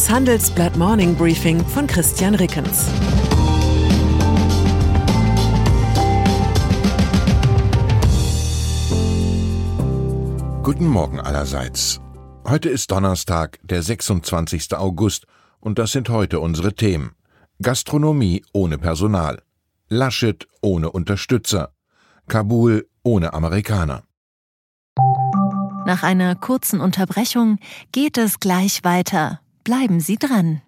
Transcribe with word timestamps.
Das 0.00 0.08
Handelsblatt 0.08 0.78
Morning 0.78 1.14
Briefing 1.14 1.62
von 1.62 1.86
Christian 1.86 2.34
Rickens. 2.34 2.86
Guten 10.62 10.86
Morgen 10.86 11.20
allerseits. 11.20 12.00
Heute 12.48 12.70
ist 12.70 12.90
Donnerstag, 12.90 13.58
der 13.62 13.82
26. 13.82 14.74
August, 14.74 15.26
und 15.60 15.78
das 15.78 15.92
sind 15.92 16.08
heute 16.08 16.40
unsere 16.40 16.72
Themen. 16.72 17.10
Gastronomie 17.60 18.42
ohne 18.54 18.78
Personal. 18.78 19.42
Laschet 19.90 20.48
ohne 20.62 20.90
Unterstützer. 20.90 21.74
Kabul 22.26 22.88
ohne 23.02 23.34
Amerikaner. 23.34 24.04
Nach 25.84 26.02
einer 26.02 26.36
kurzen 26.36 26.80
Unterbrechung 26.80 27.58
geht 27.92 28.16
es 28.16 28.40
gleich 28.40 28.82
weiter. 28.82 29.40
Bleiben 29.64 30.00
Sie 30.00 30.16
dran. 30.16 30.62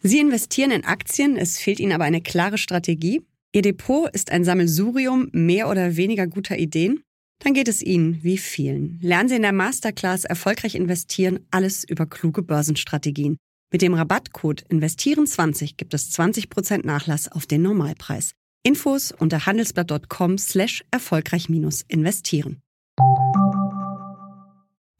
Sie 0.00 0.18
investieren 0.18 0.70
in 0.70 0.84
Aktien, 0.84 1.36
es 1.36 1.58
fehlt 1.58 1.80
Ihnen 1.80 1.92
aber 1.92 2.04
eine 2.04 2.20
klare 2.20 2.58
Strategie. 2.58 3.22
Ihr 3.52 3.62
Depot 3.62 4.10
ist 4.14 4.30
ein 4.30 4.44
Sammelsurium 4.44 5.28
mehr 5.32 5.68
oder 5.68 5.96
weniger 5.96 6.26
guter 6.26 6.58
Ideen. 6.58 7.02
Dann 7.40 7.54
geht 7.54 7.68
es 7.68 7.82
Ihnen 7.82 8.22
wie 8.22 8.38
vielen. 8.38 8.98
Lernen 9.00 9.28
Sie 9.28 9.36
in 9.36 9.42
der 9.42 9.52
Masterclass 9.52 10.24
Erfolgreich 10.24 10.74
investieren, 10.74 11.40
alles 11.50 11.84
über 11.84 12.06
kluge 12.06 12.42
Börsenstrategien. 12.42 13.36
Mit 13.72 13.82
dem 13.82 13.94
Rabattcode 13.94 14.64
Investieren20 14.68 15.76
gibt 15.76 15.94
es 15.94 16.10
20% 16.18 16.86
Nachlass 16.86 17.30
auf 17.30 17.46
den 17.46 17.62
Normalpreis. 17.62 18.32
Infos 18.64 19.12
unter 19.12 19.46
handelsblatt.com 19.46 20.38
slash 20.38 20.84
erfolgreich-investieren. 20.90 22.60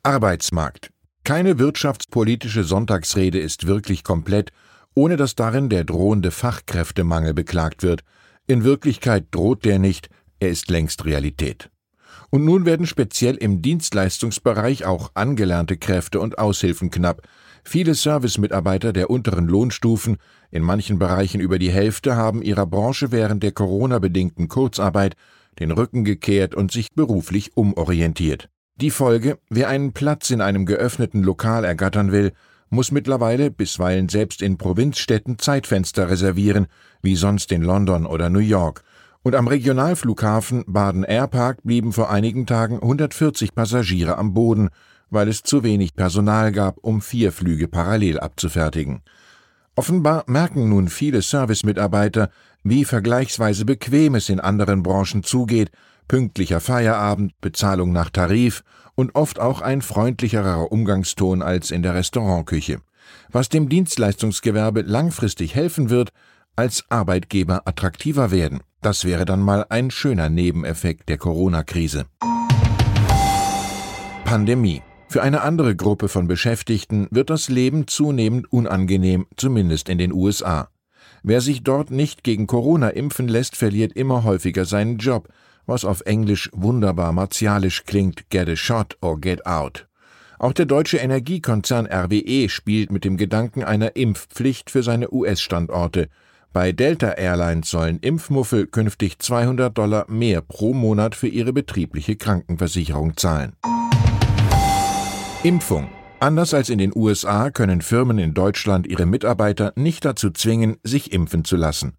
Arbeitsmarkt. 0.03 0.91
Keine 1.29 1.59
wirtschaftspolitische 1.59 2.65
Sonntagsrede 2.65 3.39
ist 3.39 3.67
wirklich 3.67 4.03
komplett, 4.03 4.51
ohne 4.95 5.19
dass 5.19 5.35
darin 5.35 5.69
der 5.69 5.85
drohende 5.85 6.31
Fachkräftemangel 6.31 7.35
beklagt 7.35 7.83
wird. 7.83 8.01
In 8.47 8.65
Wirklichkeit 8.65 9.27
droht 9.31 9.67
der 9.67 9.79
nicht, 9.79 10.09
er 10.41 10.49
ist 10.49 10.71
längst 10.71 11.05
Realität. 11.05 11.69
Und 12.31 12.47
nun 12.47 12.65
werden 12.65 12.87
speziell 12.87 13.35
im 13.35 13.61
Dienstleistungsbereich 13.61 14.87
auch 14.87 15.11
angelernte 15.13 15.77
Kräfte 15.77 16.19
und 16.19 16.39
Aushilfen 16.39 16.91
knapp. 16.91 17.21
Viele 17.63 17.95
Servicemitarbeiter 17.95 18.95
der 18.95 19.11
unteren 19.11 19.49
Lohnstufen, 19.49 20.17
in 20.51 20.63
manchen 20.63 20.99
Bereichen 20.99 21.43
über 21.43 21.59
die 21.59 21.71
Hälfte, 21.71 22.17
haben 22.17 22.41
ihrer 22.41 22.65
Branche 22.65 23.13
während 23.13 23.43
der 23.43 23.53
Corona-bedingten 23.53 24.49
Kurzarbeit 24.49 25.15
den 25.59 25.73
Rücken 25.73 26.05
gekehrt 26.05 26.55
und 26.55 26.73
sich 26.73 26.95
beruflich 26.95 27.55
umorientiert. 27.55 28.49
Die 28.81 28.93
Folge, 28.93 29.41
wer 29.51 29.69
einen 29.69 29.93
Platz 29.93 30.31
in 30.31 30.41
einem 30.41 30.65
geöffneten 30.65 31.25
Lokal 31.25 31.65
ergattern 31.65 32.13
will, 32.13 32.33
muss 32.71 32.93
mittlerweile 32.93 33.51
bisweilen 33.51 34.09
selbst 34.09 34.41
in 34.41 34.57
Provinzstädten 34.57 35.41
Zeitfenster 35.41 36.09
reservieren, 36.09 36.69
wie 37.03 37.17
sonst 37.17 37.51
in 37.51 37.63
London 37.63 38.07
oder 38.07 38.31
New 38.31 38.39
York. 38.39 38.85
Und 39.25 39.35
am 39.35 39.49
Regionalflughafen 39.49 40.63
Baden-Airpark 40.69 41.65
blieben 41.65 41.93
vor 41.93 42.09
einigen 42.09 42.47
Tagen 42.47 42.77
140 42.77 43.53
Passagiere 43.53 44.17
am 44.17 44.33
Boden, 44.33 44.69
weil 45.11 45.27
es 45.27 45.43
zu 45.43 45.65
wenig 45.65 45.97
Personal 45.97 46.53
gab, 46.53 46.79
um 46.79 47.01
vier 47.01 47.33
Flüge 47.33 47.67
parallel 47.67 48.21
abzufertigen. 48.21 49.03
Offenbar 49.75 50.23
merken 50.29 50.69
nun 50.69 50.87
viele 50.87 51.23
Servicemitarbeiter, 51.23 52.31
wie 52.63 52.85
vergleichsweise 52.85 53.65
bequem 53.65 54.15
es 54.15 54.29
in 54.29 54.39
anderen 54.39 54.85
Branchen 54.85 55.25
zugeht 55.25 55.73
pünktlicher 56.09 56.61
Feierabend, 56.61 57.39
Bezahlung 57.41 57.93
nach 57.93 58.11
Tarif 58.11 58.65
und 58.95 59.15
oft 59.15 59.39
auch 59.39 59.61
ein 59.61 59.83
freundlicherer 59.83 60.73
Umgangston 60.73 61.43
als 61.43 61.71
in 61.71 61.83
der 61.83 61.95
Restaurantküche, 61.95 62.81
was 63.31 63.49
dem 63.49 63.69
Dienstleistungsgewerbe 63.69 64.83
langfristig 64.83 65.55
helfen 65.55 65.91
wird, 65.91 66.11
als 66.57 66.85
Arbeitgeber 66.89 67.69
attraktiver 67.69 68.33
werden. 68.33 68.61
Das 68.81 69.05
wäre 69.05 69.25
dann 69.25 69.41
mal 69.41 69.67
ein 69.69 69.91
schöner 69.91 70.29
Nebeneffekt 70.29 71.09
der 71.09 71.19
Corona-Krise. 71.19 72.07
Pandemie. 74.25 74.83
Für 75.09 75.23
eine 75.23 75.41
andere 75.41 75.75
Gruppe 75.75 76.09
von 76.09 76.27
Beschäftigten 76.27 77.09
wird 77.11 77.31
das 77.31 77.49
Leben 77.49 77.87
zunehmend 77.87 78.53
unangenehm, 78.53 79.27
zumindest 79.37 79.89
in 79.89 79.99
den 79.99 80.13
USA. 80.13 80.69
Wer 81.23 81.41
sich 81.41 81.63
dort 81.63 81.91
nicht 81.91 82.25
gegen 82.25 82.47
Corona 82.47 82.91
impfen 82.91 83.27
lässt, 83.27 83.57
verliert 83.57 83.95
immer 83.95 84.25
häufiger 84.25 84.65
seinen 84.65 84.99
Job, 84.99 85.29
was 85.69 85.85
auf 85.85 86.01
Englisch 86.07 86.51
wunderbar 86.53 87.13
martialisch 87.13 87.85
klingt, 87.85 88.29
get 88.31 88.49
a 88.49 88.57
shot 88.57 88.97
or 89.01 89.21
get 89.21 89.47
out. 89.47 89.87
Auch 90.39 90.53
der 90.53 90.67
deutsche 90.67 90.99
Energiekonzern 90.99 91.87
RWE 91.87 92.49
spielt 92.49 92.93
mit 92.93 93.05
dem 93.05 93.17
Gedanken 93.17 93.65
einer 93.65 93.97
Impfpflicht 93.97 94.71
für 94.71 94.83
seine 94.83 95.13
US-Standorte. 95.13 96.09
Bei 96.53 96.73
Delta 96.73 97.11
Airlines 97.11 97.69
sollen 97.69 97.99
Impfmuffel 97.99 98.67
künftig 98.67 99.19
200 99.19 99.77
Dollar 99.77 100.07
mehr 100.09 100.41
pro 100.41 100.73
Monat 100.73 101.15
für 101.15 101.29
ihre 101.29 101.53
betriebliche 101.53 102.17
Krankenversicherung 102.17 103.17
zahlen. 103.17 103.53
Impfung. 105.43 105.89
Anders 106.21 106.53
als 106.53 106.69
in 106.69 106.79
den 106.79 106.93
USA 106.97 107.51
können 107.51 107.81
Firmen 107.81 108.19
in 108.19 108.35
Deutschland 108.35 108.87
ihre 108.87 109.07
Mitarbeiter 109.07 109.73
nicht 109.77 110.05
dazu 110.05 110.31
zwingen, 110.31 110.77
sich 110.83 111.13
impfen 111.13 111.45
zu 111.45 111.57
lassen. 111.57 111.97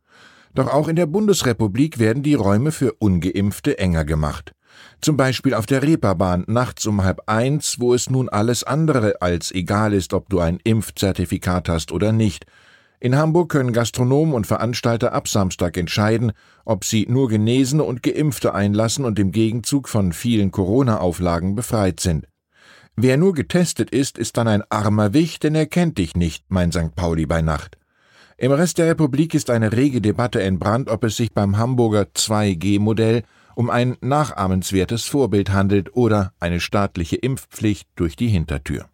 Doch 0.54 0.68
auch 0.68 0.88
in 0.88 0.96
der 0.96 1.06
Bundesrepublik 1.06 2.00
werden 2.00 2.24
die 2.24 2.34
Räume 2.34 2.72
für 2.72 2.94
ungeimpfte 2.94 3.78
enger 3.78 4.06
gemacht. 4.06 4.54
Zum 5.02 5.18
Beispiel 5.18 5.54
auf 5.54 5.66
der 5.66 5.82
Reeperbahn 5.82 6.44
nachts 6.48 6.86
um 6.86 7.04
halb 7.04 7.22
eins, 7.28 7.80
wo 7.80 7.94
es 7.94 8.10
nun 8.10 8.30
alles 8.30 8.64
andere 8.64 9.22
als 9.22 9.52
egal 9.52 9.94
ist, 9.94 10.14
ob 10.14 10.30
du 10.30 10.40
ein 10.40 10.60
Impfzertifikat 10.64 11.70
hast 11.70 11.92
oder 11.92 12.12
nicht. 12.12 12.46
In 13.02 13.16
Hamburg 13.16 13.50
können 13.50 13.72
Gastronomen 13.72 14.34
und 14.34 14.46
Veranstalter 14.46 15.14
ab 15.14 15.30
Samstag 15.30 15.78
entscheiden, 15.78 16.34
ob 16.66 16.84
sie 16.84 17.06
nur 17.08 17.30
Genesene 17.30 17.84
und 17.84 18.04
Geimpfte 18.04 18.54
einlassen 18.54 19.06
und 19.06 19.18
im 19.20 19.32
Gegenzug 19.32 19.88
von 19.88 20.12
vielen 20.12 20.52
Corona-Auflagen 20.52 21.56
befreit 21.56 22.02
sind. 22.02 22.28
Wer 22.98 23.16
nur 23.16 23.34
getestet 23.34 23.92
ist, 23.92 24.18
ist 24.18 24.36
dann 24.36 24.50
ein 24.50 24.64
armer 24.70 25.14
Wicht, 25.14 25.44
denn 25.44 25.56
er 25.56 25.66
kennt 25.66 25.98
dich 25.98 26.18
nicht, 26.18 26.44
mein 26.50 26.74
St. 26.74 26.94
Pauli 26.94 27.26
bei 27.26 27.42
Nacht. 27.42 27.79
Im 28.42 28.54
Rest 28.54 28.78
der 28.78 28.88
Republik 28.88 29.34
ist 29.34 29.50
eine 29.50 29.74
rege 29.74 30.00
Debatte 30.00 30.42
entbrannt, 30.42 30.90
ob 30.90 31.04
es 31.04 31.18
sich 31.18 31.34
beim 31.34 31.58
Hamburger 31.58 32.04
2G-Modell 32.04 33.24
um 33.54 33.70
ein 33.70 33.98
nachahmenswertes 34.00 35.04
Vorbild 35.04 35.52
handelt 35.52 35.94
oder 35.94 36.32
eine 36.40 36.62
staatliche 36.62 37.18
Impfpflicht 37.18 37.90
durch 37.98 38.16
die 38.16 38.30
Hintertür. 38.30 38.86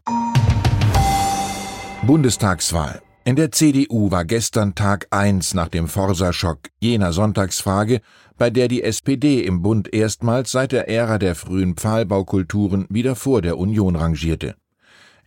Bundestagswahl. 2.07 3.03
In 3.23 3.35
der 3.35 3.51
CDU 3.51 4.09
war 4.09 4.25
gestern 4.25 4.73
Tag 4.73 5.05
1 5.11 5.53
nach 5.53 5.67
dem 5.67 5.87
Forsa-Schock 5.87 6.61
jener 6.79 7.13
Sonntagsfrage, 7.13 8.01
bei 8.39 8.49
der 8.49 8.67
die 8.67 8.81
SPD 8.81 9.41
im 9.41 9.61
Bund 9.61 9.93
erstmals 9.93 10.51
seit 10.51 10.71
der 10.71 10.89
Ära 10.89 11.19
der 11.19 11.35
frühen 11.35 11.75
Pfahlbaukulturen 11.75 12.87
wieder 12.89 13.15
vor 13.15 13.43
der 13.43 13.59
Union 13.59 13.95
rangierte. 13.95 14.55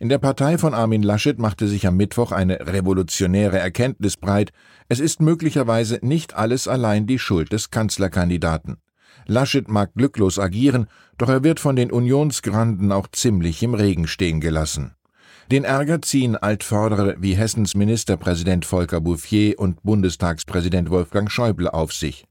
In 0.01 0.07
der 0.07 0.17
Partei 0.17 0.57
von 0.57 0.73
Armin 0.73 1.03
Laschet 1.03 1.37
machte 1.39 1.67
sich 1.67 1.85
am 1.85 1.97
Mittwoch 1.97 2.31
eine 2.31 2.67
revolutionäre 2.67 3.59
Erkenntnis 3.59 4.15
breit, 4.15 4.51
es 4.87 5.01
ist 5.01 5.21
möglicherweise 5.21 5.99
nicht 6.01 6.35
alles 6.35 6.69
allein 6.69 7.05
die 7.05 7.19
Schuld 7.19 7.51
des 7.51 7.69
Kanzlerkandidaten. 7.69 8.77
Laschet 9.25 9.67
mag 9.67 9.93
glücklos 9.95 10.39
agieren, 10.39 10.87
doch 11.17 11.27
er 11.27 11.43
wird 11.43 11.59
von 11.59 11.75
den 11.75 11.91
Unionsgranden 11.91 12.93
auch 12.93 13.07
ziemlich 13.11 13.61
im 13.61 13.73
Regen 13.73 14.07
stehen 14.07 14.39
gelassen. 14.39 14.95
Den 15.51 15.65
Ärger 15.65 16.01
ziehen 16.01 16.37
Altvordere 16.37 17.17
wie 17.19 17.35
Hessens 17.35 17.75
Ministerpräsident 17.75 18.63
Volker 18.63 19.01
Bouffier 19.01 19.59
und 19.59 19.83
Bundestagspräsident 19.83 20.89
Wolfgang 20.89 21.29
Schäuble 21.29 21.73
auf 21.73 21.91
sich. 21.91 22.25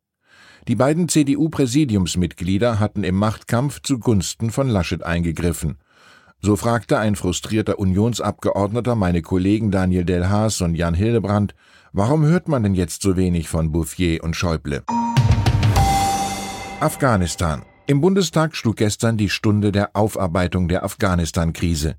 Die 0.69 0.77
beiden 0.77 1.07
CDU-Präsidiumsmitglieder 1.07 2.81
hatten 2.81 3.05
im 3.05 3.17
Machtkampf 3.17 3.83
zugunsten 3.83 4.51
von 4.51 4.71
Laschet 4.71 5.03
eingegriffen. 5.03 5.77
So 6.41 6.55
fragte 6.55 6.99
ein 6.99 7.17
frustrierter 7.17 7.79
Unionsabgeordneter 7.79 8.95
meine 8.95 9.23
Kollegen 9.23 9.73
Daniel 9.73 10.05
Delhaas 10.05 10.61
und 10.61 10.77
Jan 10.77 10.95
Hildebrandt, 10.95 11.55
warum 11.93 12.25
hört 12.25 12.47
man 12.47 12.63
denn 12.63 12.75
jetzt 12.75 13.03
so 13.03 13.17
wenig 13.17 13.49
von 13.49 13.73
Bouffier 13.73 14.23
und 14.23 14.37
Schäuble? 14.37 14.85
Afghanistan. 16.81 17.63
Im 17.89 18.01
Bundestag 18.01 18.55
schlug 18.55 18.77
gestern 18.77 19.17
die 19.17 19.31
Stunde 19.31 19.73
der 19.73 19.97
Aufarbeitung 19.97 20.69
der 20.69 20.85
Afghanistan-Krise. 20.85 21.97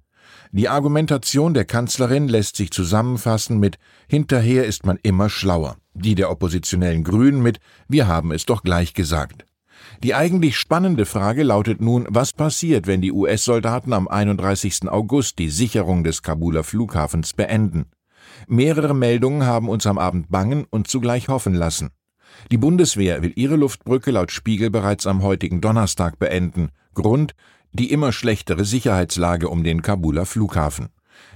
Die 0.51 0.69
Argumentation 0.69 1.53
der 1.53 1.65
Kanzlerin 1.65 2.27
lässt 2.27 2.55
sich 2.55 2.71
zusammenfassen 2.71 3.59
mit 3.59 3.77
Hinterher 4.07 4.65
ist 4.65 4.85
man 4.85 4.97
immer 5.03 5.29
schlauer, 5.29 5.77
die 5.93 6.15
der 6.15 6.31
oppositionellen 6.31 7.03
Grünen 7.03 7.41
mit 7.41 7.59
Wir 7.87 8.07
haben 8.07 8.31
es 8.31 8.45
doch 8.45 8.63
gleich 8.63 8.93
gesagt. 8.93 9.45
Die 10.03 10.15
eigentlich 10.15 10.57
spannende 10.57 11.05
Frage 11.05 11.43
lautet 11.43 11.81
nun, 11.81 12.07
was 12.09 12.33
passiert, 12.33 12.87
wenn 12.87 13.01
die 13.01 13.11
US-Soldaten 13.11 13.93
am 13.93 14.07
31. 14.07 14.89
August 14.89 15.39
die 15.39 15.49
Sicherung 15.49 16.03
des 16.03 16.23
Kabuler 16.23 16.63
Flughafens 16.63 17.33
beenden. 17.33 17.85
Mehrere 18.47 18.93
Meldungen 18.93 19.45
haben 19.45 19.69
uns 19.69 19.85
am 19.85 19.97
Abend 19.97 20.29
bangen 20.29 20.65
und 20.69 20.87
zugleich 20.87 21.27
hoffen 21.27 21.53
lassen. 21.53 21.89
Die 22.51 22.57
Bundeswehr 22.57 23.21
will 23.21 23.33
ihre 23.35 23.55
Luftbrücke 23.55 24.11
laut 24.11 24.31
Spiegel 24.31 24.69
bereits 24.69 25.07
am 25.07 25.23
heutigen 25.23 25.61
Donnerstag 25.61 26.19
beenden. 26.19 26.69
Grund 26.93 27.35
die 27.73 27.91
immer 27.91 28.11
schlechtere 28.11 28.65
Sicherheitslage 28.65 29.49
um 29.49 29.63
den 29.63 29.81
Kabuler 29.81 30.25
Flughafen. 30.25 30.89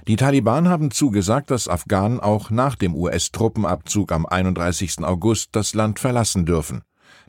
Die 0.08 0.16
Taliban 0.16 0.68
haben 0.68 0.90
zugesagt, 0.90 1.50
dass 1.50 1.68
Afghanen 1.68 2.20
auch 2.20 2.50
nach 2.50 2.74
dem 2.74 2.94
US-Truppenabzug 2.94 4.12
am 4.12 4.26
31. 4.26 5.04
August 5.04 5.50
das 5.52 5.74
Land 5.74 5.98
verlassen 5.98 6.46
dürfen. 6.46 6.82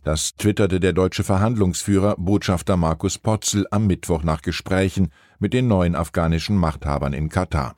Das 0.05 0.35
twitterte 0.35 0.79
der 0.79 0.93
deutsche 0.93 1.23
Verhandlungsführer 1.23 2.13
Botschafter 2.19 2.77
Markus 2.77 3.17
Potzel 3.17 3.65
am 3.71 3.87
Mittwoch 3.87 4.21
nach 4.21 4.43
Gesprächen 4.43 5.09
mit 5.39 5.51
den 5.51 5.67
neuen 5.67 5.95
afghanischen 5.95 6.57
Machthabern 6.57 7.13
in 7.13 7.27
Katar. 7.27 7.75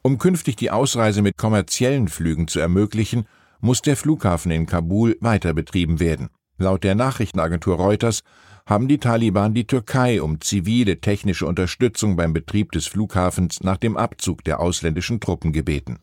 Um 0.00 0.16
künftig 0.16 0.56
die 0.56 0.70
Ausreise 0.70 1.20
mit 1.20 1.36
kommerziellen 1.36 2.08
Flügen 2.08 2.48
zu 2.48 2.60
ermöglichen, 2.60 3.26
muss 3.60 3.82
der 3.82 3.98
Flughafen 3.98 4.50
in 4.50 4.64
Kabul 4.64 5.18
weiter 5.20 5.52
betrieben 5.52 6.00
werden. 6.00 6.30
Laut 6.56 6.82
der 6.82 6.94
Nachrichtenagentur 6.94 7.76
Reuters 7.76 8.22
haben 8.64 8.88
die 8.88 8.96
Taliban 8.96 9.52
die 9.52 9.66
Türkei 9.66 10.22
um 10.22 10.40
zivile 10.40 11.02
technische 11.02 11.44
Unterstützung 11.44 12.16
beim 12.16 12.32
Betrieb 12.32 12.72
des 12.72 12.86
Flughafens 12.86 13.60
nach 13.62 13.76
dem 13.76 13.98
Abzug 13.98 14.44
der 14.44 14.60
ausländischen 14.60 15.20
Truppen 15.20 15.52
gebeten. 15.52 15.98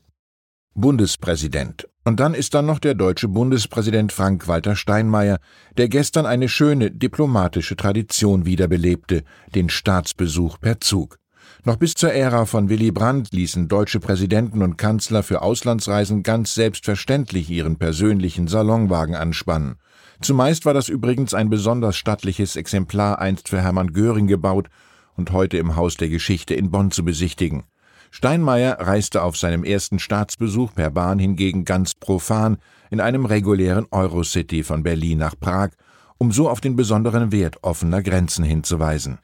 Bundespräsident. 0.76 1.88
Und 2.08 2.22
dann 2.22 2.34
ist 2.34 2.54
da 2.54 2.62
noch 2.62 2.80
der 2.80 2.94
deutsche 2.96 3.28
Bundespräsident 3.28 4.14
Frank-Walter 4.14 4.78
Steinmeier, 4.78 5.40
der 5.76 5.90
gestern 5.90 6.26
eine 6.26 6.48
schöne 6.48 6.90
diplomatische 6.90 7.76
Tradition 7.76 8.46
wiederbelebte, 8.46 9.26
den 9.54 9.68
Staatsbesuch 9.68 10.58
per 10.62 10.80
Zug. 10.80 11.20
Noch 11.66 11.76
bis 11.76 11.96
zur 11.96 12.14
Ära 12.14 12.46
von 12.46 12.70
Willy 12.70 12.92
Brandt 12.92 13.34
ließen 13.34 13.68
deutsche 13.68 14.00
Präsidenten 14.00 14.62
und 14.62 14.78
Kanzler 14.78 15.22
für 15.22 15.42
Auslandsreisen 15.42 16.24
ganz 16.24 16.56
selbstverständlich 16.56 17.50
ihren 17.50 17.76
persönlichen 17.76 18.48
Salonwagen 18.48 19.16
anspannen. 19.16 19.76
Zumeist 20.22 20.66
war 20.66 20.74
das 20.74 20.88
übrigens 20.88 21.34
ein 21.34 21.50
besonders 21.50 21.98
stattliches 21.98 22.56
Exemplar 22.56 23.20
einst 23.20 23.50
für 23.50 23.62
Hermann 23.62 23.92
Göring 23.92 24.28
gebaut 24.28 24.70
und 25.18 25.34
heute 25.34 25.58
im 25.58 25.76
Haus 25.76 25.98
der 25.98 26.08
Geschichte 26.08 26.54
in 26.54 26.72
Bonn 26.72 26.90
zu 26.90 27.04
besichtigen. 27.04 27.66
Steinmeier 28.12 28.80
reiste 28.80 29.24
auf 29.24 29.38
seinem 29.38 29.64
ersten 29.64 30.00
Staatsbesuch 30.00 30.74
per 30.74 30.90
Bahn 30.90 31.20
hingegen 31.20 31.66
ganz 31.66 31.94
profan 31.94 32.58
in 32.90 33.00
einem 33.00 33.26
regulären 33.26 33.86
Eurocity 33.92 34.64
von 34.64 34.84
Berlin 34.84 35.20
nach 35.20 35.36
Prag, 35.40 35.72
um 36.18 36.32
so 36.32 36.50
auf 36.50 36.62
den 36.62 36.76
besonderen 36.76 37.32
Wert 37.32 37.64
offener 37.64 38.02
Grenzen 38.02 38.44
hinzuweisen. 38.44 39.20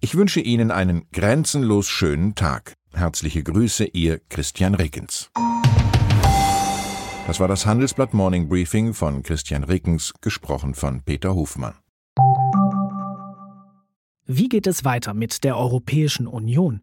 Ich 0.00 0.16
wünsche 0.16 0.40
Ihnen 0.40 0.70
einen 0.70 1.08
grenzenlos 1.12 1.88
schönen 1.88 2.34
Tag. 2.34 2.74
Herzliche 2.92 3.42
Grüße, 3.42 3.84
Ihr 3.84 4.20
Christian 4.28 4.74
Rickens. 4.74 5.30
Das 7.26 7.38
war 7.38 7.46
das 7.46 7.66
Handelsblatt 7.66 8.12
Morning 8.12 8.48
Briefing 8.48 8.94
von 8.94 9.22
Christian 9.22 9.62
Rickens, 9.62 10.12
gesprochen 10.20 10.74
von 10.74 11.02
Peter 11.02 11.34
Hofmann. 11.34 11.74
Wie 14.26 14.48
geht 14.48 14.66
es 14.66 14.84
weiter 14.84 15.14
mit 15.14 15.44
der 15.44 15.56
Europäischen 15.56 16.26
Union? 16.26 16.82